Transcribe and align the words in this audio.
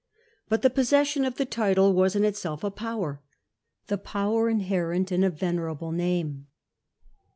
But 0.49 0.63
the 0.63 0.71
possession 0.71 1.25
of 1.25 1.35
the 1.35 1.45
title 1.45 1.93
was 1.93 2.15
in 2.15 2.25
itself 2.25 2.63
a 2.63 2.71
power— 2.71 3.21
^the 3.87 4.03
power 4.03 4.49
inherent 4.49 5.11
in 5.11 5.23
a 5.23 5.29
vener 5.29 5.71
able 5.71 5.91
name. 5.91 6.47